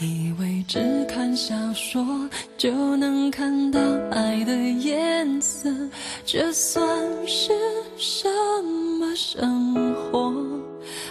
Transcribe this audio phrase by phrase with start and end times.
[0.00, 2.02] 以为只看小说
[2.56, 3.78] 就能看到
[4.10, 5.70] 爱的颜色，
[6.24, 6.82] 这算
[7.26, 7.52] 是
[7.98, 8.26] 什
[8.98, 10.32] 么生活？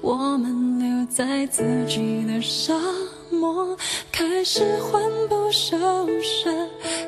[0.00, 2.72] 我们留在自己的沙
[3.30, 3.76] 漠，
[4.10, 5.76] 开始魂不守
[6.22, 6.50] 舍，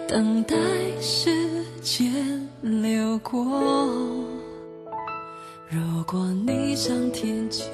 [0.07, 0.55] 等待
[1.01, 1.49] 时
[1.81, 3.43] 间流过。
[5.71, 7.65] 如果你想天气，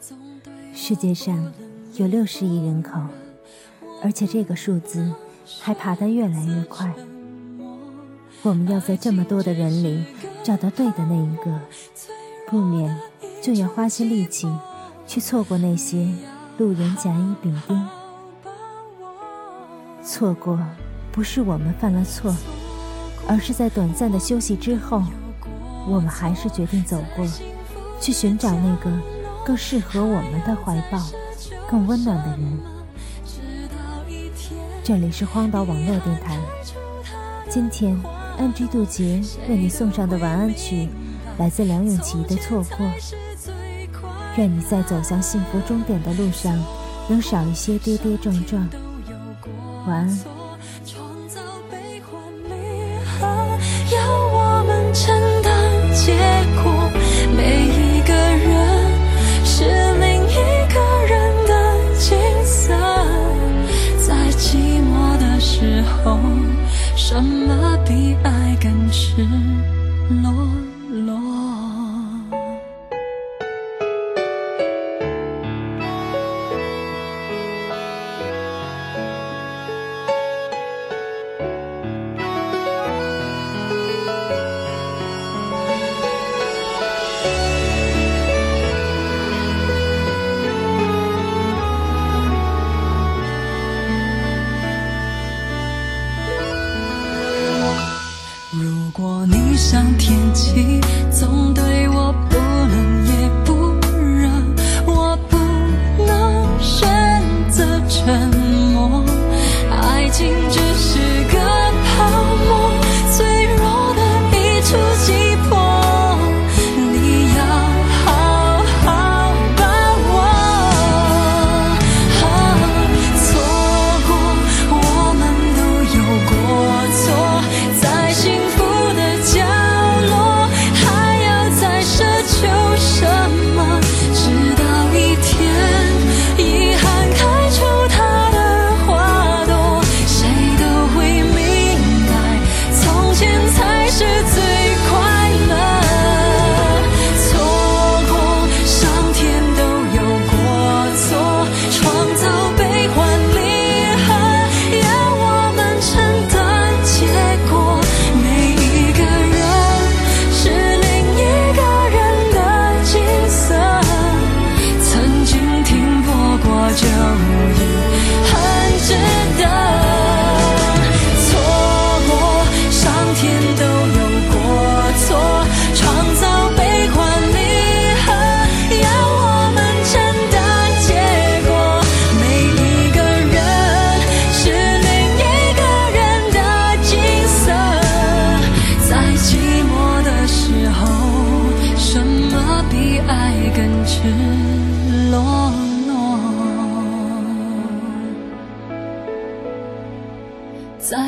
[0.00, 1.52] 总对世界上
[1.94, 2.98] 有六十亿人口。
[4.06, 5.12] 而且这个数字
[5.60, 6.94] 还爬得越来越快。
[8.42, 10.04] 我们要在这么多的人里
[10.44, 11.60] 找到对的那一个，
[12.48, 12.96] 不免
[13.42, 14.48] 就要花些力气
[15.08, 16.06] 去错过那些
[16.56, 17.88] 路人甲乙丙丁。
[20.04, 20.56] 错过
[21.10, 22.32] 不是我们犯了错，
[23.26, 25.02] 而是在短暂的休息之后，
[25.88, 27.26] 我们还是决定走过
[28.00, 28.88] 去寻找那个
[29.44, 31.02] 更适合我们的怀抱、
[31.68, 32.75] 更温暖的人。
[34.86, 36.38] 这里是荒岛网络电台。
[37.50, 38.00] 今天，
[38.38, 40.88] 安居渡劫为你送上的晚安曲，
[41.38, 42.86] 来自梁咏琪的《错过》。
[44.36, 46.56] 愿你在走向幸福终点的路上，
[47.08, 48.64] 能少一些跌跌撞撞。
[49.88, 50.35] 晚安。
[67.08, 69.24] 什么比爱更赤
[70.10, 70.65] 裸？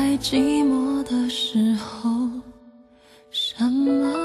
[0.09, 2.09] 在寂寞的时候，
[3.29, 4.18] 什么？